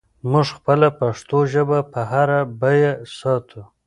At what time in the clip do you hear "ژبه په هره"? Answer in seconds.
1.53-2.39